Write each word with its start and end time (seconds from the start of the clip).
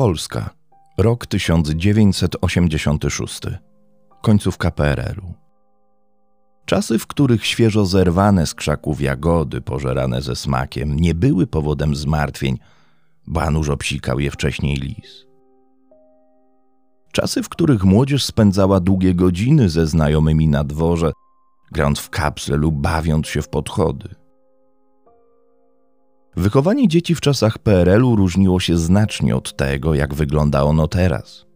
Polska. 0.00 0.50
Rok 0.98 1.26
1986. 1.26 3.40
Końcówka 4.22 4.70
PRL-u. 4.70 5.34
Czasy, 6.64 6.98
w 6.98 7.06
których 7.06 7.46
świeżo 7.46 7.86
zerwane 7.86 8.46
z 8.46 8.54
krzaków 8.54 9.00
jagody, 9.00 9.60
pożerane 9.60 10.22
ze 10.22 10.36
smakiem, 10.36 10.96
nie 10.96 11.14
były 11.14 11.46
powodem 11.46 11.96
zmartwień, 11.96 12.58
ba 13.26 13.50
nuż 13.50 13.68
obsikał 13.68 14.20
je 14.20 14.30
wcześniej 14.30 14.76
lis. 14.76 15.26
Czasy, 17.12 17.42
w 17.42 17.48
których 17.48 17.84
młodzież 17.84 18.24
spędzała 18.24 18.80
długie 18.80 19.14
godziny 19.14 19.68
ze 19.68 19.86
znajomymi 19.86 20.48
na 20.48 20.64
dworze, 20.64 21.12
grając 21.72 21.98
w 21.98 22.10
kapsle 22.10 22.56
lub 22.56 22.74
bawiąc 22.74 23.26
się 23.26 23.42
w 23.42 23.48
podchody. 23.48 24.19
Wychowanie 26.36 26.88
dzieci 26.88 27.14
w 27.14 27.20
czasach 27.20 27.58
PRL-u 27.58 28.16
różniło 28.16 28.60
się 28.60 28.78
znacznie 28.78 29.36
od 29.36 29.56
tego, 29.56 29.94
jak 29.94 30.14
wygląda 30.14 30.62
ono 30.62 30.88
teraz. 30.88 31.46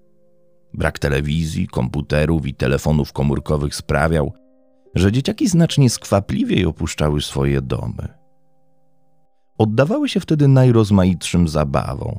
Brak 0.74 0.98
telewizji, 0.98 1.68
komputerów 1.68 2.46
i 2.46 2.54
telefonów 2.54 3.12
komórkowych 3.12 3.74
sprawiał, 3.74 4.32
że 4.94 5.12
dzieciaki 5.12 5.48
znacznie 5.48 5.90
skwapliwiej 5.90 6.66
opuszczały 6.66 7.22
swoje 7.22 7.62
domy. 7.62 8.08
Oddawały 9.58 10.08
się 10.08 10.20
wtedy 10.20 10.48
najrozmaitszym 10.48 11.48
zabawom, 11.48 12.18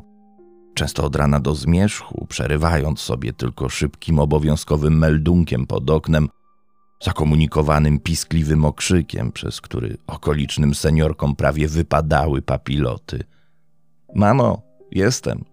często 0.75 1.03
od 1.03 1.15
rana 1.15 1.39
do 1.39 1.55
zmierzchu, 1.55 2.25
przerywając 2.29 2.99
sobie 2.99 3.33
tylko 3.33 3.69
szybkim 3.69 4.19
obowiązkowym 4.19 4.97
meldunkiem 4.97 5.67
pod 5.67 5.89
oknem, 5.89 6.29
zakomunikowanym 7.03 7.99
piskliwym 7.99 8.65
okrzykiem, 8.65 9.31
przez 9.31 9.61
który 9.61 9.97
okolicznym 10.07 10.75
seniorkom 10.75 11.35
prawie 11.35 11.67
wypadały 11.67 12.41
papiloty. 12.41 13.23
Mamo, 14.15 14.61
jestem. 14.91 15.45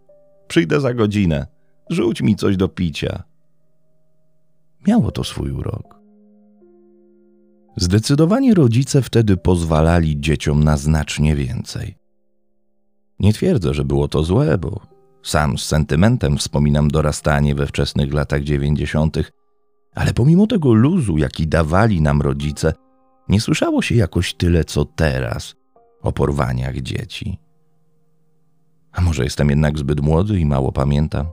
Przyjdę 0.49 0.81
za 0.81 0.95
godzinę. 0.95 1.47
Rzuć 1.91 2.23
mi 2.23 2.37
coś 2.37 2.57
do 2.57 2.69
picia. 2.69 3.23
Miało 4.87 5.11
to 5.11 5.25
swój 5.25 5.51
urok. 5.51 6.03
Zdecydowanie 7.77 8.55
rodzice 8.55 9.03
wtedy 9.03 9.37
pozwalali 9.37 10.21
dzieciom 10.21 10.65
na 10.65 10.77
znacznie 10.77 11.37
więcej. 11.37 11.97
Nie 13.19 13.33
twierdzę, 13.33 13.75
że 13.75 13.85
było 13.85 14.09
to 14.09 14.23
złe, 14.23 14.59
bo 14.59 14.81
sam 15.23 15.59
z 15.59 15.65
sentymentem 15.65 16.39
wspominam 16.39 16.89
dorastanie 16.89 17.55
we 17.55 17.67
wczesnych 17.67 18.15
latach 18.15 18.43
dziewięćdziesiątych, 18.43 19.31
ale 19.95 20.13
pomimo 20.13 20.47
tego 20.47 20.75
luzu, 20.75 21.19
jaki 21.19 21.47
dawali 21.47 22.01
nam 22.01 22.23
rodzice, 22.23 22.73
nie 23.29 23.41
słyszało 23.41 23.83
się 23.83 23.95
jakoś 23.95 24.35
tyle, 24.35 24.65
co 24.65 24.85
teraz 24.85 25.55
o 26.03 26.13
porwaniach 26.13 26.77
dzieci. 26.81 27.39
A 28.93 29.01
może 29.01 29.25
jestem 29.25 29.51
jednak 29.51 29.79
zbyt 29.79 30.01
młody 30.01 30.41
i 30.41 30.47
mało 30.47 30.73
pamiętam? 30.73 31.27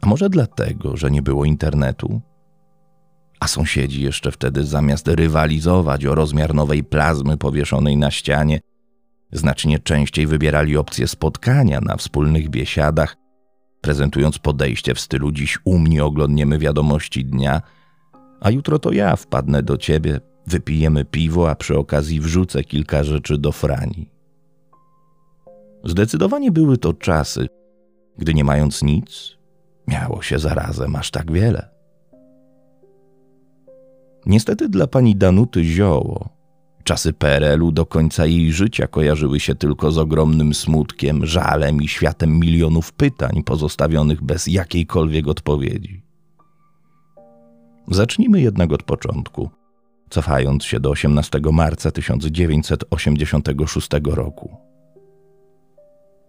A 0.00 0.06
może 0.06 0.30
dlatego, 0.30 0.96
że 0.96 1.10
nie 1.10 1.22
było 1.22 1.44
internetu? 1.44 2.20
A 3.40 3.48
sąsiedzi 3.48 4.02
jeszcze 4.02 4.32
wtedy 4.32 4.64
zamiast 4.64 5.08
rywalizować 5.08 6.06
o 6.06 6.14
rozmiar 6.14 6.54
nowej 6.54 6.84
plazmy 6.84 7.36
powieszonej 7.36 7.96
na 7.96 8.10
ścianie, 8.10 8.60
znacznie 9.32 9.78
częściej 9.78 10.26
wybierali 10.26 10.76
opcję 10.76 11.08
spotkania 11.08 11.80
na 11.80 11.96
wspólnych 11.96 12.48
biesiadach, 12.48 13.16
prezentując 13.82 14.38
podejście 14.38 14.94
w 14.94 15.00
stylu 15.00 15.32
dziś 15.32 15.58
u 15.64 15.78
mnie 15.78 16.04
oglądniemy 16.04 16.58
wiadomości 16.58 17.24
dnia, 17.24 17.62
a 18.40 18.50
jutro 18.50 18.78
to 18.78 18.92
ja 18.92 19.16
wpadnę 19.16 19.62
do 19.62 19.76
ciebie, 19.76 20.20
wypijemy 20.46 21.04
piwo, 21.04 21.50
a 21.50 21.54
przy 21.54 21.78
okazji 21.78 22.20
wrzucę 22.20 22.64
kilka 22.64 23.04
rzeczy 23.04 23.38
do 23.38 23.52
frani. 23.52 24.10
Zdecydowanie 25.84 26.52
były 26.52 26.78
to 26.78 26.92
czasy, 26.92 27.46
gdy 28.18 28.34
nie 28.34 28.44
mając 28.44 28.82
nic, 28.82 29.38
miało 29.88 30.22
się 30.22 30.38
zarazem 30.38 30.96
aż 30.96 31.10
tak 31.10 31.32
wiele. 31.32 31.68
Niestety 34.26 34.68
dla 34.68 34.86
pani 34.86 35.16
Danuty 35.16 35.64
Zioło 35.64 36.41
czasy 36.92 37.12
PRL-u 37.12 37.72
do 37.72 37.86
końca 37.86 38.26
jej 38.26 38.52
życia 38.52 38.86
kojarzyły 38.86 39.40
się 39.40 39.54
tylko 39.54 39.92
z 39.92 39.98
ogromnym 39.98 40.54
smutkiem, 40.54 41.26
żalem 41.26 41.82
i 41.82 41.88
światem 41.88 42.40
milionów 42.40 42.92
pytań 42.92 43.42
pozostawionych 43.44 44.22
bez 44.22 44.46
jakiejkolwiek 44.46 45.28
odpowiedzi. 45.28 46.02
Zacznijmy 47.90 48.40
jednak 48.40 48.72
od 48.72 48.82
początku, 48.82 49.50
cofając 50.10 50.64
się 50.64 50.80
do 50.80 50.90
18 50.90 51.40
marca 51.52 51.90
1986 51.90 53.88
roku. 54.04 54.56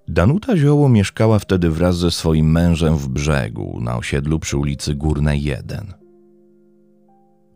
Danuta 0.07 0.57
Zioło 0.57 0.89
mieszkała 0.89 1.39
wtedy 1.39 1.69
wraz 1.69 1.97
ze 1.97 2.11
swoim 2.11 2.51
mężem 2.51 2.97
w 2.97 3.09
brzegu 3.09 3.79
na 3.81 3.97
osiedlu 3.97 4.39
przy 4.39 4.57
ulicy 4.57 4.95
Górnej 4.95 5.43
1. 5.43 6.02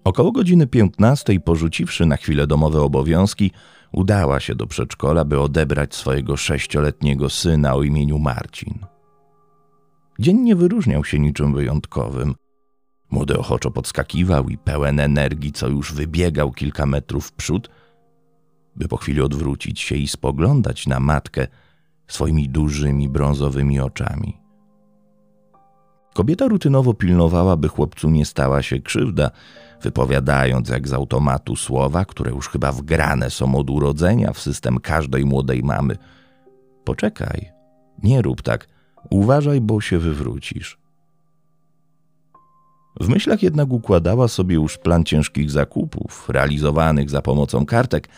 Około 0.07 0.31
godziny 0.31 0.68
15, 0.68 1.40
porzuciwszy 1.40 2.06
na 2.06 2.18
chwilę 2.18 2.47
domowe 2.47 2.81
obowiązki, 2.81 3.51
udała 3.91 4.40
się 4.40 4.56
do 4.56 4.68
przedszkola, 4.68 5.25
by 5.25 5.40
odebrać 5.40 5.95
swojego 5.95 6.38
sześcioletniego 6.38 7.29
syna 7.29 7.75
o 7.75 7.84
imieniu 7.84 8.19
Marcin. 8.19 8.73
Dzień 10.19 10.38
nie 10.38 10.56
wyróżniał 10.56 11.03
się 11.03 11.19
niczym 11.19 11.53
wyjątkowym. 11.53 12.35
Młody 13.12 13.38
ochoczo 13.38 13.72
podskakiwał 13.72 14.50
i 14.50 14.57
pełen 14.57 15.00
energii, 15.00 15.51
co 15.51 15.67
już 15.67 15.94
wybiegał 15.94 16.51
kilka 16.51 16.85
metrów 16.85 17.28
w 17.28 17.31
przód, 17.31 17.69
by 18.75 18.88
po 18.88 18.97
chwili 18.97 19.22
odwrócić 19.22 19.79
się 19.79 19.96
i 19.96 20.07
spoglądać 20.07 20.88
na 20.88 21.00
matkę 21.00 21.47
swoimi 22.07 22.50
dużymi 22.50 23.09
brązowymi 23.09 23.79
oczami. 23.79 24.38
Kobieta 26.13 26.47
rutynowo 26.47 26.94
pilnowała, 26.94 27.57
by 27.57 27.67
chłopcu 27.67 28.09
nie 28.09 28.25
stała 28.25 28.62
się 28.62 28.79
krzywda, 28.79 29.31
wypowiadając 29.82 30.70
jak 30.70 30.88
z 30.88 30.94
automatu 30.94 31.56
słowa, 31.56 32.06
które 32.06 32.32
już 32.32 32.50
chyba 32.50 32.72
wgrane 32.72 33.30
są 33.30 33.56
od 33.56 33.70
urodzenia 33.70 34.34
w 34.34 34.40
system 34.40 34.80
każdej 34.80 35.26
młodej 35.26 35.64
mamy. 35.64 35.98
Poczekaj, 36.84 37.52
nie 38.04 38.22
rób 38.22 38.42
tak, 38.42 38.68
uważaj, 39.10 39.62
bo 39.62 39.82
się 39.82 39.98
wywrócisz. 39.98 40.78
W 43.00 43.10
myślach 43.10 43.44
jednak 43.44 43.72
układała 43.72 44.28
sobie 44.28 44.56
już 44.56 44.78
plan 44.78 45.04
ciężkich 45.04 45.52
zakupów, 45.52 46.30
realizowanych 46.30 47.09
za 47.09 47.22
pomocą 47.22 47.66
kartek, 47.66 48.09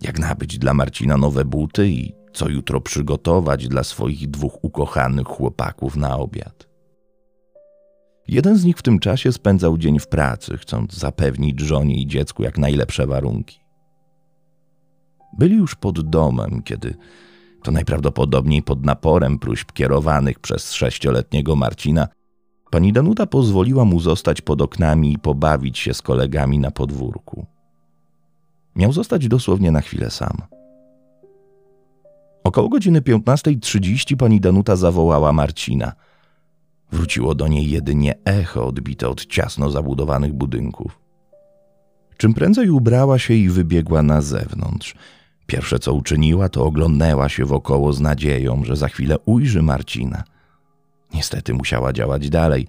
jak 0.00 0.18
nabyć 0.18 0.58
dla 0.58 0.74
Marcina 0.74 1.16
nowe 1.16 1.44
buty 1.44 1.88
i 1.88 2.12
co 2.32 2.48
jutro 2.48 2.80
przygotować 2.80 3.68
dla 3.68 3.84
swoich 3.84 4.30
dwóch 4.30 4.64
ukochanych 4.64 5.26
chłopaków 5.26 5.96
na 5.96 6.16
obiad. 6.16 6.71
Jeden 8.32 8.56
z 8.56 8.64
nich 8.64 8.78
w 8.78 8.82
tym 8.82 8.98
czasie 8.98 9.32
spędzał 9.32 9.78
dzień 9.78 9.98
w 9.98 10.06
pracy, 10.06 10.58
chcąc 10.58 10.92
zapewnić 10.92 11.60
żonie 11.60 12.02
i 12.02 12.06
dziecku 12.06 12.42
jak 12.42 12.58
najlepsze 12.58 13.06
warunki. 13.06 13.60
Byli 15.38 15.56
już 15.56 15.74
pod 15.74 16.10
domem, 16.10 16.62
kiedy 16.64 16.94
to 17.62 17.70
najprawdopodobniej 17.70 18.62
pod 18.62 18.84
naporem 18.84 19.38
próśb 19.38 19.72
kierowanych 19.72 20.38
przez 20.38 20.72
sześcioletniego 20.72 21.56
Marcina, 21.56 22.08
pani 22.70 22.92
Danuta 22.92 23.26
pozwoliła 23.26 23.84
mu 23.84 24.00
zostać 24.00 24.40
pod 24.40 24.62
oknami 24.62 25.12
i 25.12 25.18
pobawić 25.18 25.78
się 25.78 25.94
z 25.94 26.02
kolegami 26.02 26.58
na 26.58 26.70
podwórku. 26.70 27.46
Miał 28.76 28.92
zostać 28.92 29.28
dosłownie 29.28 29.70
na 29.70 29.80
chwilę 29.80 30.10
sam. 30.10 30.36
Około 32.44 32.68
godziny 32.68 33.00
15.30 33.00 34.16
pani 34.16 34.40
Danuta 34.40 34.76
zawołała 34.76 35.32
Marcina– 35.32 35.92
Wróciło 36.92 37.34
do 37.34 37.48
niej 37.48 37.70
jedynie 37.70 38.14
echo 38.24 38.66
odbite 38.66 39.08
od 39.08 39.26
ciasno 39.26 39.70
zabudowanych 39.70 40.32
budynków. 40.32 40.98
Czym 42.16 42.34
prędzej 42.34 42.70
ubrała 42.70 43.18
się 43.18 43.34
i 43.34 43.48
wybiegła 43.48 44.02
na 44.02 44.20
zewnątrz. 44.20 44.94
Pierwsze 45.46 45.78
co 45.78 45.94
uczyniła, 45.94 46.48
to 46.48 46.64
oglądnęła 46.64 47.28
się 47.28 47.44
wokoło 47.44 47.92
z 47.92 48.00
nadzieją, 48.00 48.64
że 48.64 48.76
za 48.76 48.88
chwilę 48.88 49.18
ujrzy 49.24 49.62
Marcina. 49.62 50.24
Niestety 51.14 51.54
musiała 51.54 51.92
działać 51.92 52.30
dalej. 52.30 52.66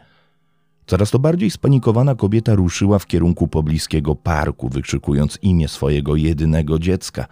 Coraz 0.85 1.11
to 1.11 1.19
bardziej 1.19 1.51
spanikowana 1.51 2.15
kobieta 2.15 2.55
ruszyła 2.55 2.99
w 2.99 3.07
kierunku 3.07 3.47
pobliskiego 3.47 4.15
parku, 4.15 4.69
wykrzykując 4.69 5.39
imię 5.41 5.67
swojego 5.67 6.15
jedynego 6.15 6.79
dziecka. 6.79 7.25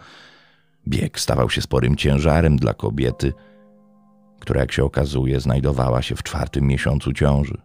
Bieg 0.87 1.19
stawał 1.19 1.49
się 1.49 1.61
sporym 1.61 1.95
ciężarem 1.95 2.57
dla 2.57 2.73
kobiety– 2.73 3.33
która, 4.41 4.61
jak 4.61 4.71
się 4.71 4.83
okazuje, 4.83 5.39
znajdowała 5.39 6.01
się 6.01 6.15
w 6.15 6.23
czwartym 6.23 6.67
miesiącu 6.67 7.13
ciąży. 7.13 7.57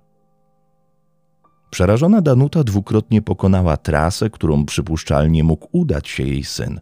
Przerażona 1.70 2.20
Danuta 2.20 2.64
dwukrotnie 2.64 3.22
pokonała 3.22 3.76
trasę, 3.76 4.30
którą 4.30 4.64
przypuszczalnie 4.64 5.44
mógł 5.44 5.68
udać 5.72 6.08
się 6.08 6.22
jej 6.22 6.44
syn. 6.44 6.80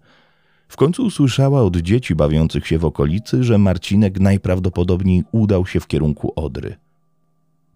W 0.69 0.77
końcu 0.77 1.07
usłyszała 1.07 1.63
od 1.63 1.77
dzieci 1.77 2.15
bawiących 2.15 2.67
się 2.67 2.79
w 2.79 2.85
okolicy, 2.85 3.45
że 3.45 3.59
Marcinek 3.59 4.21
najprawdopodobniej 4.21 5.25
udał 5.33 5.67
się 5.67 5.81
w 5.81 5.87
kierunku 5.87 6.33
Odry. 6.37 6.77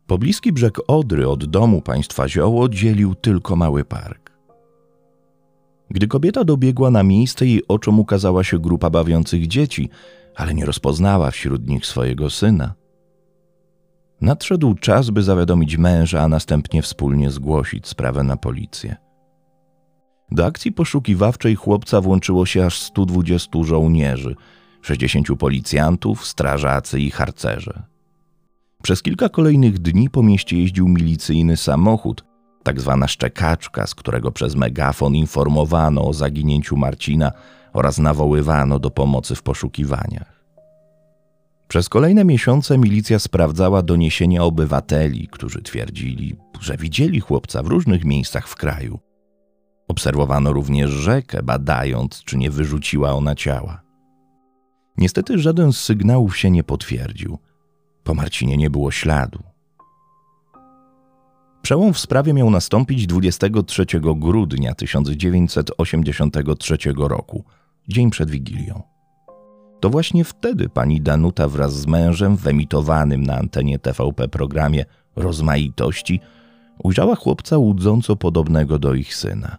Pobliski 0.07 0.53
brzeg 0.53 0.79
Odry 0.87 1.29
od 1.29 1.45
domu 1.45 1.83
państwa 1.83 2.29
Zioło 2.29 2.69
dzielił 2.69 3.15
tylko 3.15 3.57
mały 3.57 3.85
park. 3.85 4.33
Gdy 5.91 6.07
kobieta 6.07 6.45
dobiegła 6.45 6.91
na 6.91 7.03
miejsce, 7.03 7.47
jej 7.47 7.63
oczom 7.69 8.01
ukazała 8.01 8.45
się 8.45 8.59
grupa 8.59 8.91
bawiących 8.91 9.47
dzieci– 9.47 9.89
ale 10.39 10.55
nie 10.55 10.65
rozpoznała 10.65 11.31
wśród 11.31 11.69
nich 11.69 11.87
swojego 11.87 12.31
syna. 12.31 12.75
Nadszedł 14.21 14.75
czas, 14.75 15.11
by 15.11 15.23
zawiadomić 15.23 15.77
męża, 15.77 16.23
a 16.23 16.29
następnie 16.29 16.83
wspólnie 16.83 17.31
zgłosić 17.31 17.89
sprawę 17.89 18.23
na 18.23 18.37
policję. 18.37 18.97
Do 20.31 20.47
akcji 20.47 20.73
poszukiwawczej 20.73 21.55
chłopca 21.55 22.01
włączyło 22.01 22.47
się 22.47 22.67
aż 22.67 22.81
120 22.81 23.51
żołnierzy, 23.63 24.35
60 24.83 25.29
policjantów, 25.39 26.27
strażacy 26.27 27.01
i 27.01 27.11
harcerze. 27.11 27.83
Przez 28.83 29.03
kilka 29.03 29.29
kolejnych 29.29 29.79
dni 29.79 30.11
po 30.11 30.23
mieście 30.23 30.59
jeździł 30.59 30.89
milicyjny 30.89 31.57
samochód, 31.57 32.25
tak 32.63 32.81
zwana 32.81 33.09
szczekaczka, 33.09 33.87
z 33.87 33.95
którego 33.95 34.33
przez 34.33 34.55
megafon 34.55 35.15
informowano 35.15 36.09
o 36.09 36.13
zaginięciu 36.13 36.77
Marcina 36.77 37.33
oraz 37.79 37.99
nawoływano 37.99 38.79
do 38.79 38.91
pomocy 38.91 39.35
w 39.35 39.43
poszukiwaniach. 39.43 40.45
Przez 41.69 41.89
kolejne 41.89 42.25
miesiące 42.25 42.79
milicja 42.79 43.19
sprawdzała 43.19 43.83
doniesienia 43.83 44.43
obywateli, 44.43 45.29
którzy 45.29 45.63
twierdzili, 45.63 46.37
że 46.61 46.77
widzieli 46.77 47.21
chłopca 47.21 47.63
w 47.63 47.67
różnych 47.67 48.05
miejscach 48.05 48.49
w 48.49 48.57
kraju. 48.57 48.99
Obserwowano 49.89 50.53
również 50.53 50.91
rzekę, 50.91 51.43
badając, 51.43 52.25
czy 52.25 52.37
nie 52.37 52.51
wyrzuciła 52.51 53.13
ona 53.13 53.35
ciała. 53.35 53.83
Niestety 54.97 55.39
żaden 55.39 55.73
z 55.73 55.79
sygnałów 55.79 56.37
się 56.37 56.51
nie 56.51 56.65
potwierdził. 56.65 57.39
Po 58.05 58.15
Marcinie 58.15 58.57
nie 58.57 58.71
było 58.71 58.91
śladu. 58.91 59.43
Przełom 61.63 61.93
w 61.93 61.99
sprawie 61.99 62.33
miał 62.33 62.51
nastąpić 62.51 63.07
23 63.07 63.87
grudnia 64.01 64.75
1983 64.75 66.77
roku, 66.97 67.45
dzień 67.89 68.11
przed 68.11 68.31
Wigilią. 68.31 68.83
To 69.81 69.91
właśnie 69.91 70.25
wtedy 70.25 70.69
pani 70.69 71.01
Danuta 71.01 71.49
wraz 71.49 71.73
z 71.73 71.87
mężem 71.87 72.37
w 72.37 72.47
emitowanym 72.47 73.23
na 73.23 73.39
antenie 73.39 73.79
TVP 73.79 74.29
programie 74.29 74.85
Rozmaitości 75.17 76.21
ujrzała 76.83 77.15
chłopca 77.15 77.59
łudząco 77.59 78.17
podobnego 78.17 78.79
do 78.79 78.95
ich 78.95 79.15
syna. 79.15 79.57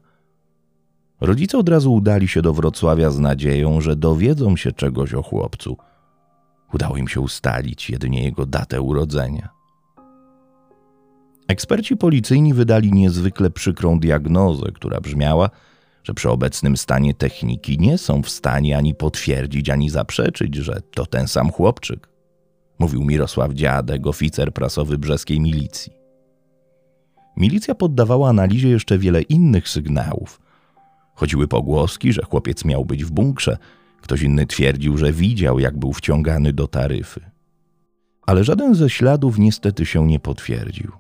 Rodzice 1.21 1.57
od 1.57 1.69
razu 1.69 1.93
udali 1.93 2.27
się 2.27 2.41
do 2.41 2.53
Wrocławia 2.53 3.09
z 3.09 3.19
nadzieją, 3.19 3.81
że 3.81 3.95
dowiedzą 3.95 4.55
się 4.55 4.71
czegoś 4.71 5.13
o 5.13 5.23
chłopcu. 5.23 5.77
Udało 6.73 6.97
im 6.97 7.07
się 7.07 7.21
ustalić 7.21 7.89
jedynie 7.89 8.23
jego 8.23 8.45
datę 8.45 8.81
urodzenia. 8.81 9.49
Eksperci 11.47 11.97
policyjni 11.97 12.53
wydali 12.53 12.91
niezwykle 12.91 13.49
przykrą 13.49 13.99
diagnozę, 13.99 14.71
która 14.73 15.01
brzmiała, 15.01 15.49
że 16.03 16.13
przy 16.13 16.29
obecnym 16.29 16.77
stanie 16.77 17.13
techniki 17.13 17.77
nie 17.79 17.97
są 17.97 18.21
w 18.23 18.29
stanie 18.29 18.77
ani 18.77 18.95
potwierdzić, 18.95 19.69
ani 19.69 19.89
zaprzeczyć, 19.89 20.55
że 20.55 20.81
to 20.91 21.05
ten 21.05 21.27
sam 21.27 21.51
chłopczyk, 21.51 22.09
mówił 22.79 23.03
Mirosław 23.03 23.53
Dziadek, 23.53 24.07
oficer 24.07 24.53
prasowy 24.53 24.97
brzeskiej 24.97 25.39
milicji. 25.39 25.93
Milicja 27.37 27.75
poddawała 27.75 28.29
analizie 28.29 28.69
jeszcze 28.69 28.97
wiele 28.97 29.21
innych 29.21 29.69
sygnałów. 29.69 30.41
Chodziły 31.15 31.47
pogłoski, 31.47 32.13
że 32.13 32.21
chłopiec 32.21 32.65
miał 32.65 32.85
być 32.85 33.05
w 33.05 33.11
bunkrze, 33.11 33.57
ktoś 34.01 34.21
inny 34.21 34.45
twierdził, 34.45 34.97
że 34.97 35.13
widział, 35.13 35.59
jak 35.59 35.77
był 35.77 35.93
wciągany 35.93 36.53
do 36.53 36.67
taryfy. 36.67 37.21
Ale 38.21 38.43
żaden 38.43 38.75
ze 38.75 38.89
śladów 38.89 39.39
niestety 39.39 39.85
się 39.85 40.07
nie 40.07 40.19
potwierdził. 40.19 40.91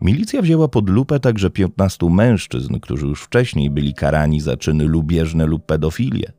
Milicja 0.00 0.42
wzięła 0.42 0.68
pod 0.68 0.90
lupę 0.90 1.20
także 1.20 1.50
15 1.50 2.10
mężczyzn, 2.10 2.80
którzy 2.80 3.06
już 3.06 3.22
wcześniej 3.22 3.70
byli 3.70 3.94
karani 3.94 4.40
za 4.40 4.56
czyny 4.56 4.84
lubieżne 4.84 5.46
lub 5.46 5.66
pedofilię. 5.66 6.32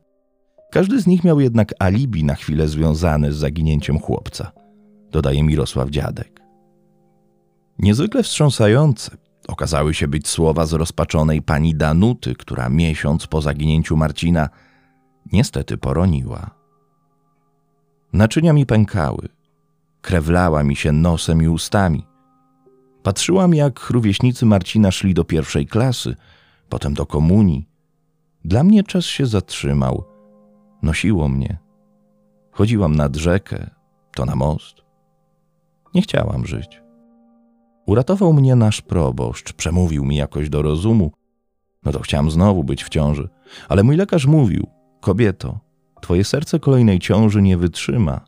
Każdy 0.70 1.00
z 1.00 1.06
nich 1.06 1.24
miał 1.24 1.40
jednak 1.40 1.74
alibi 1.78 2.24
na 2.24 2.34
chwilę 2.34 2.68
związane 2.68 3.32
z 3.32 3.36
zaginięciem 3.36 3.98
chłopca, 3.98 4.52
dodaje 5.10 5.42
Mirosław 5.42 5.90
Dziadek. 5.90 6.40
Niezwykle 7.78 8.22
wstrząsające 8.22 9.16
okazały 9.48 9.94
się 9.94 10.08
być 10.08 10.28
słowa 10.28 10.66
zrozpaczonej 10.66 11.42
pani 11.42 11.74
Danuty, 11.74 12.34
która 12.34 12.68
miesiąc 12.68 13.26
po 13.26 13.40
zaginięciu 13.40 13.96
Marcina 13.96 14.48
niestety 15.32 15.76
poroniła. 15.76 16.50
Naczynia 18.12 18.52
mi 18.52 18.66
pękały, 18.66 19.28
krewlała 20.02 20.64
mi 20.64 20.76
się 20.76 20.92
nosem 20.92 21.42
i 21.42 21.48
ustami– 21.48 22.02
Patrzyłam, 23.08 23.54
jak 23.54 23.90
rówieśnicy 23.90 24.46
Marcina 24.46 24.90
szli 24.90 25.14
do 25.14 25.24
pierwszej 25.24 25.66
klasy, 25.66 26.16
potem 26.68 26.94
do 26.94 27.06
komunii. 27.06 27.68
Dla 28.44 28.64
mnie 28.64 28.82
czas 28.82 29.04
się 29.04 29.26
zatrzymał. 29.26 30.04
Nosiło 30.82 31.28
mnie. 31.28 31.58
Chodziłam 32.50 32.96
nad 32.96 33.16
rzekę, 33.16 33.70
to 34.14 34.24
na 34.24 34.36
most. 34.36 34.82
Nie 35.94 36.02
chciałam 36.02 36.46
żyć. 36.46 36.82
Uratował 37.86 38.32
mnie 38.32 38.56
nasz 38.56 38.80
proboszcz, 38.80 39.52
przemówił 39.52 40.04
mi 40.04 40.16
jakoś 40.16 40.48
do 40.48 40.62
rozumu. 40.62 41.12
No 41.84 41.92
to 41.92 42.00
chciałam 42.00 42.30
znowu 42.30 42.64
być 42.64 42.84
w 42.84 42.88
ciąży, 42.88 43.28
ale 43.68 43.82
mój 43.82 43.96
lekarz 43.96 44.26
mówił: 44.26 44.66
Kobieto, 45.00 45.60
twoje 46.00 46.24
serce 46.24 46.58
kolejnej 46.58 46.98
ciąży 46.98 47.42
nie 47.42 47.56
wytrzyma. 47.56 48.20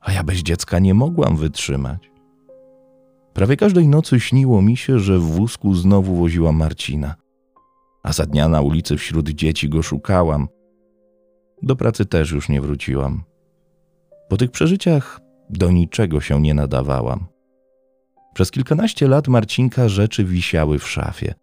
A 0.00 0.12
ja 0.12 0.24
bez 0.24 0.38
dziecka 0.38 0.78
nie 0.78 0.94
mogłam 0.94 1.36
wytrzymać. 1.36 2.09
Prawie 3.40 3.56
każdej 3.56 3.88
nocy 3.88 4.20
śniło 4.20 4.62
mi 4.62 4.76
się, 4.76 4.98
że 4.98 5.18
w 5.18 5.22
wózku 5.22 5.74
znowu 5.74 6.16
woziła 6.16 6.52
Marcina, 6.52 7.14
a 8.02 8.12
za 8.12 8.26
dnia 8.26 8.48
na 8.48 8.60
ulicy 8.60 8.96
wśród 8.96 9.28
dzieci 9.28 9.68
go 9.68 9.82
szukałam. 9.82 10.48
Do 11.62 11.76
pracy 11.76 12.06
też 12.06 12.30
już 12.30 12.48
nie 12.48 12.60
wróciłam. 12.60 13.22
Po 14.28 14.36
tych 14.36 14.50
przeżyciach 14.50 15.20
do 15.50 15.70
niczego 15.70 16.20
się 16.20 16.40
nie 16.40 16.54
nadawałam. 16.54 17.26
Przez 18.34 18.50
kilkanaście 18.50 19.08
lat 19.08 19.28
Marcinka 19.28 19.88
rzeczy 19.88 20.24
wisiały 20.24 20.78
w 20.78 20.88
szafie. 20.88 21.34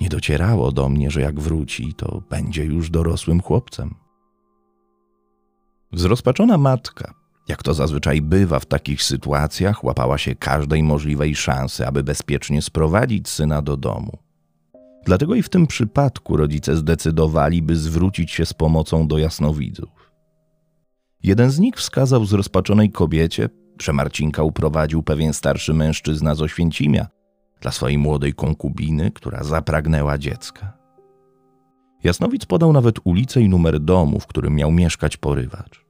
Nie 0.00 0.08
docierało 0.08 0.72
do 0.72 0.88
mnie, 0.88 1.10
że 1.10 1.20
jak 1.20 1.40
wróci, 1.40 1.94
to 1.94 2.22
będzie 2.30 2.64
już 2.64 2.90
dorosłym 2.90 3.42
chłopcem. 3.42 3.94
Zrozpaczona 5.92 6.58
matka 6.58 7.25
jak 7.48 7.62
to 7.62 7.74
zazwyczaj 7.74 8.22
bywa 8.22 8.60
w 8.60 8.66
takich 8.66 9.02
sytuacjach, 9.02 9.84
łapała 9.84 10.18
się 10.18 10.34
każdej 10.34 10.82
możliwej 10.82 11.34
szansy, 11.34 11.86
aby 11.86 12.02
bezpiecznie 12.02 12.62
sprowadzić 12.62 13.28
syna 13.28 13.62
do 13.62 13.76
domu. 13.76 14.18
Dlatego 15.04 15.34
i 15.34 15.42
w 15.42 15.48
tym 15.48 15.66
przypadku 15.66 16.36
rodzice 16.36 16.76
zdecydowali, 16.76 17.62
by 17.62 17.76
zwrócić 17.76 18.30
się 18.30 18.46
z 18.46 18.52
pomocą 18.52 19.08
do 19.08 19.18
jasnowidzów. 19.18 20.12
Jeden 21.22 21.50
z 21.50 21.58
nich 21.58 21.74
wskazał 21.76 22.24
zrozpaczonej 22.24 22.90
kobiecie, 22.90 23.48
że 23.82 23.92
Marcinka 23.92 24.42
uprowadził 24.42 25.02
pewien 25.02 25.32
starszy 25.32 25.74
mężczyzna 25.74 26.34
z 26.34 26.42
Oświęcimia 26.42 27.06
dla 27.60 27.70
swojej 27.70 27.98
młodej 27.98 28.34
konkubiny, 28.34 29.10
która 29.10 29.44
zapragnęła 29.44 30.18
dziecka. 30.18 30.72
Jasnowic 32.04 32.44
podał 32.44 32.72
nawet 32.72 32.98
ulicę 33.04 33.40
i 33.40 33.48
numer 33.48 33.80
domu, 33.80 34.20
w 34.20 34.26
którym 34.26 34.54
miał 34.54 34.72
mieszkać 34.72 35.16
porywacz. 35.16 35.85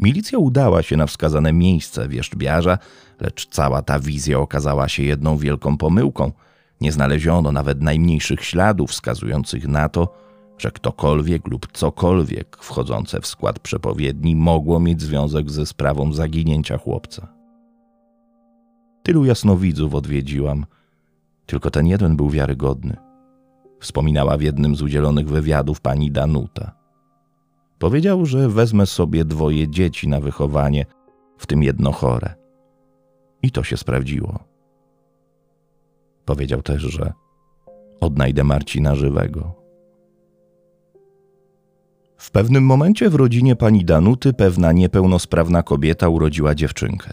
Milicja 0.00 0.38
udała 0.38 0.82
się 0.82 0.96
na 0.96 1.06
wskazane 1.06 1.52
miejsce 1.52 2.08
wierzbiarza, 2.08 2.78
lecz 3.20 3.48
cała 3.48 3.82
ta 3.82 3.98
wizja 3.98 4.38
okazała 4.38 4.88
się 4.88 5.02
jedną 5.02 5.36
wielką 5.36 5.76
pomyłką. 5.76 6.32
Nie 6.80 6.92
znaleziono 6.92 7.52
nawet 7.52 7.82
najmniejszych 7.82 8.44
śladów 8.44 8.90
wskazujących 8.90 9.68
na 9.68 9.88
to, 9.88 10.14
że 10.58 10.70
ktokolwiek 10.70 11.48
lub 11.48 11.68
cokolwiek 11.72 12.56
wchodzące 12.60 13.20
w 13.20 13.26
skład 13.26 13.58
przepowiedni 13.58 14.36
mogło 14.36 14.80
mieć 14.80 15.02
związek 15.02 15.50
ze 15.50 15.66
sprawą 15.66 16.12
zaginięcia 16.12 16.78
chłopca. 16.78 17.28
Tylu 19.02 19.24
jasnowidzów 19.24 19.94
odwiedziłam, 19.94 20.66
tylko 21.46 21.70
ten 21.70 21.86
jeden 21.86 22.16
był 22.16 22.30
wiarygodny. 22.30 22.96
Wspominała 23.80 24.36
w 24.36 24.42
jednym 24.42 24.76
z 24.76 24.82
udzielonych 24.82 25.28
wywiadów 25.28 25.80
pani 25.80 26.10
Danuta. 26.10 26.79
Powiedział, 27.80 28.26
że 28.26 28.48
wezmę 28.48 28.86
sobie 28.86 29.24
dwoje 29.24 29.68
dzieci 29.68 30.08
na 30.08 30.20
wychowanie, 30.20 30.86
w 31.38 31.46
tym 31.46 31.62
jedno 31.62 31.92
chore. 31.92 32.34
I 33.42 33.50
to 33.50 33.62
się 33.62 33.76
sprawdziło. 33.76 34.38
Powiedział 36.24 36.62
też, 36.62 36.82
że 36.82 37.12
odnajdę 38.00 38.44
Marcina 38.44 38.94
żywego. 38.94 39.54
W 42.16 42.30
pewnym 42.30 42.64
momencie 42.64 43.10
w 43.10 43.14
rodzinie 43.14 43.56
pani 43.56 43.84
Danuty 43.84 44.32
pewna 44.32 44.72
niepełnosprawna 44.72 45.62
kobieta 45.62 46.08
urodziła 46.08 46.54
dziewczynkę. 46.54 47.12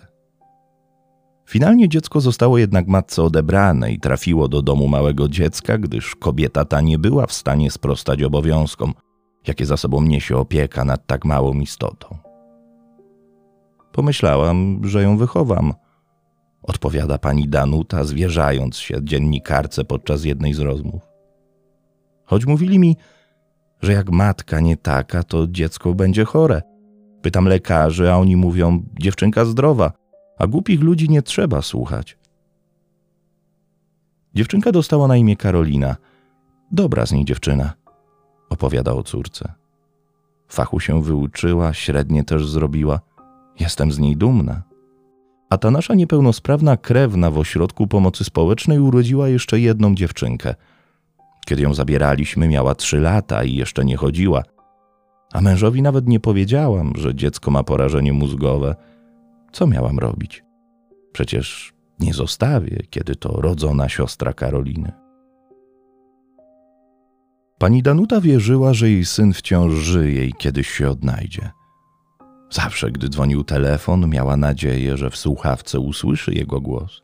Finalnie 1.50 1.90
dziecko 1.90 2.22
zostało 2.22 2.58
jednak 2.58 2.88
matce 2.88 3.24
odebrane 3.24 3.92
i 3.92 4.00
trafiło 4.00 4.48
do 4.48 4.62
domu 4.62 4.88
małego 4.88 5.30
dziecka, 5.30 5.78
gdyż 5.78 6.16
kobieta 6.16 6.66
ta 6.66 6.82
nie 6.82 7.00
była 7.00 7.28
w 7.28 7.34
stanie 7.34 7.72
sprostać 7.72 8.24
obowiązkom– 8.24 8.94
jakie 9.48 9.66
za 9.66 9.78
sobą 9.78 10.02
niesie 10.02 10.38
opieka 10.38 10.86
nad 10.86 11.08
tak 11.08 11.26
małą 11.26 11.54
istotą. 11.54 12.18
Pomyślałam, 13.92 14.82
że 14.84 15.04
ją 15.04 15.18
wychowam, 15.18 15.74
odpowiada 16.64 17.18
pani 17.18 17.48
Danuta, 17.48 18.04
zwierzając 18.04 18.78
się 18.78 19.04
dziennikarce 19.04 19.84
podczas 19.84 20.24
jednej 20.24 20.54
z 20.54 20.60
rozmów. 20.60 21.02
Choć 22.26 22.46
mówili 22.46 22.80
mi, 22.80 22.98
że 23.82 23.94
jak 23.94 24.12
matka 24.12 24.60
nie 24.60 24.78
taka, 24.78 25.24
to 25.24 25.48
dziecko 25.48 25.94
będzie 25.94 26.26
chore. 26.26 26.62
Pytam 27.22 27.46
lekarzy, 27.46 28.12
a 28.12 28.18
oni 28.18 28.36
mówią: 28.36 28.84
dziewczynka 29.00 29.46
zdrowa, 29.46 29.92
a 30.38 30.48
głupich 30.48 30.82
ludzi 30.82 31.10
nie 31.10 31.22
trzeba 31.22 31.62
słuchać. 31.62 32.18
Dziewczynka 34.36 34.72
dostała 34.72 35.08
na 35.08 35.18
imię 35.18 35.36
Karolina. 35.36 35.96
Dobra 36.72 37.06
z 37.06 37.12
niej 37.12 37.26
dziewczyna, 37.26 37.74
opowiada 38.50 38.94
o 38.94 39.04
córce. 39.04 39.54
Fachu 40.48 40.80
się 40.80 41.04
wyuczyła, 41.04 41.74
średnie 41.74 42.24
też 42.24 42.48
zrobiła. 42.48 43.00
Jestem 43.60 43.92
z 43.92 44.00
niej 44.00 44.18
dumna. 44.18 44.64
A 45.50 45.58
ta 45.58 45.72
nasza 45.72 45.96
niepełnosprawna 45.96 46.78
krewna 46.78 47.32
w 47.32 47.38
ośrodku 47.38 47.88
pomocy 47.88 48.24
społecznej 48.24 48.80
urodziła 48.80 49.28
jeszcze 49.30 49.60
jedną 49.60 49.96
dziewczynkę. 49.96 50.56
Kiedy 51.46 51.62
ją 51.62 51.74
zabieraliśmy, 51.74 52.48
miała 52.48 52.76
trzy 52.76 53.00
lata 53.00 53.44
i 53.44 53.56
jeszcze 53.56 53.86
nie 53.86 53.98
chodziła. 53.98 54.44
A 55.34 55.42
mężowi 55.42 55.82
nawet 55.82 56.08
nie 56.08 56.20
powiedziałam, 56.20 56.94
że 56.96 57.16
dziecko 57.16 57.52
ma 57.52 57.64
porażenie 57.64 58.14
mózgowe. 58.14 58.76
Co 59.52 59.68
miałam 59.68 60.00
robić? 60.00 60.44
Przecież 61.12 61.74
nie 62.00 62.14
zostawię, 62.14 62.78
kiedy 62.90 63.16
to 63.16 63.42
rodzona 63.42 63.90
siostra 63.90 64.34
Karoliny. 64.34 65.07
Pani 67.60 67.84
Danuta 67.84 68.22
wierzyła, 68.22 68.74
że 68.74 68.90
jej 68.90 69.06
syn 69.06 69.34
wciąż 69.34 69.74
żyje 69.74 70.26
i 70.26 70.34
kiedyś 70.34 70.70
się 70.70 70.90
odnajdzie. 70.90 71.52
Zawsze, 72.50 72.92
gdy 72.92 73.10
dzwonił 73.10 73.44
telefon, 73.44 74.10
miała 74.10 74.38
nadzieję, 74.38 74.98
że 74.98 75.10
w 75.10 75.18
słuchawce 75.18 75.80
usłyszy 75.80 76.34
jego 76.34 76.62
głos. 76.62 77.02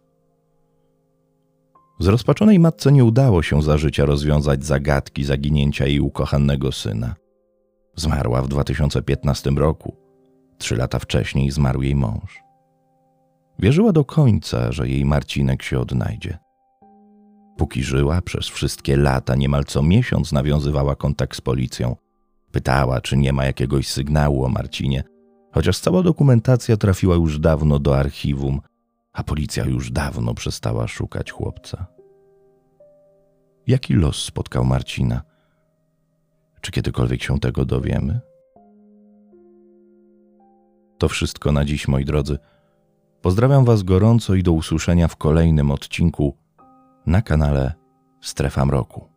Zrozpaczonej 2.00 2.60
matce 2.60 2.92
nie 2.92 3.06
udało 3.06 3.44
się 3.44 3.62
za 3.62 3.78
życia 3.78 4.06
rozwiązać 4.06 4.66
zagadki 4.66 5.24
zaginięcia 5.24 5.88
jej 5.88 6.00
ukochanego 6.00 6.72
syna. 6.72 7.16
Zmarła 7.96 8.42
w 8.42 8.48
2015 8.48 9.50
roku. 9.50 9.96
Trzy 10.58 10.76
lata 10.76 11.00
wcześniej 11.00 11.52
zmarł 11.52 11.82
jej 11.82 11.96
mąż. 11.96 12.40
Wierzyła 13.60 13.92
do 13.92 14.06
końca, 14.06 14.72
że 14.72 14.90
jej 14.90 15.06
Marcinek 15.06 15.64
się 15.64 15.80
odnajdzie. 15.80 16.43
Póki 17.64 17.84
żyła, 17.84 18.22
przez 18.22 18.48
wszystkie 18.48 18.98
lata 18.98 19.36
niemal 19.36 19.64
co 19.64 19.84
miesiąc 19.84 20.32
nawiązywała 20.32 20.96
kontakt 20.96 21.38
z 21.38 21.42
policją. 21.42 21.96
Pytała, 22.52 23.02
czy 23.02 23.18
nie 23.18 23.34
ma 23.34 23.46
jakiegoś 23.46 23.88
sygnału 23.88 24.46
o 24.46 24.50
Marcinie, 24.50 25.04
chociaż 25.52 25.80
cała 25.80 26.04
dokumentacja 26.04 26.78
trafiła 26.78 27.16
już 27.16 27.40
dawno 27.40 27.80
do 27.80 27.98
archiwum, 27.98 28.62
a 29.14 29.24
policja 29.24 29.66
już 29.66 29.92
dawno 29.92 30.34
przestała 30.34 30.88
szukać 30.88 31.32
chłopca. 31.32 31.86
Jaki 33.68 33.94
los 33.94 34.24
spotkał 34.24 34.66
Marcina? 34.66 35.22
Czy 36.62 36.72
kiedykolwiek 36.72 37.24
się 37.24 37.40
tego 37.40 37.66
dowiemy? 37.66 38.20
To 40.98 41.10
wszystko 41.10 41.52
na 41.52 41.66
dziś, 41.66 41.88
moi 41.88 42.06
drodzy. 42.06 42.38
Pozdrawiam 43.22 43.66
Was 43.66 43.84
gorąco 43.84 44.36
i 44.36 44.44
do 44.44 44.52
usłyszenia 44.52 45.08
w 45.08 45.16
kolejnym 45.16 45.72
odcinku 45.72 46.43
na 47.06 47.22
kanale 47.22 47.74
Strefa 48.20 48.66
Mroku. 48.66 49.13